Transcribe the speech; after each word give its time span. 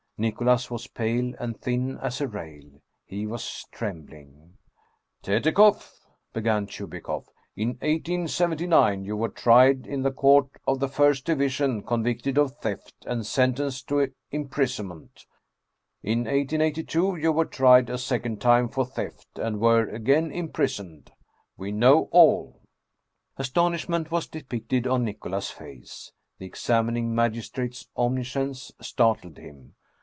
Nicholas 0.19 0.69
was 0.69 0.85
pale 0.85 1.33
and 1.39 1.59
thin 1.59 1.97
as 1.97 2.21
a 2.21 2.27
rail. 2.27 2.79
He 3.07 3.25
was 3.25 3.65
trembling." 3.71 4.53
Tetekhoff!" 5.23 5.95
began 6.33 6.67
Chubikoff." 6.67 7.25
In 7.57 7.69
1879 7.69 9.03
you 9.03 9.17
were 9.17 9.29
tried 9.29 9.87
in 9.87 10.03
the 10.03 10.11
Court 10.11 10.47
of 10.67 10.79
the 10.79 10.87
First 10.87 11.25
Division, 11.25 11.81
convicted 11.81 12.37
of 12.37 12.55
theft, 12.57 13.03
and 13.07 13.25
sentenced 13.25 13.87
to 13.89 14.13
imprisonment. 14.29 15.25
In 16.03 16.19
1882 16.25 17.15
you 17.15 17.31
were 17.31 17.43
tried 17.43 17.89
a 17.89 17.97
second 17.97 18.39
time 18.39 18.69
for 18.69 18.85
theft, 18.85 19.39
and 19.39 19.59
were 19.59 19.87
again 19.89 20.29
imprisoned. 20.31 21.11
We 21.57 21.71
know 21.71 22.03
all" 22.11 22.61
Astonishment 23.39 24.11
was 24.11 24.27
depicted 24.27 24.85
on 24.85 25.03
Nicholas's 25.03 25.49
face. 25.49 26.11
The 26.37 26.45
examining 26.45 27.15
magistrate's 27.15 27.87
omniscience 27.97 28.71
startled 28.79 29.39
him. 29.39 29.73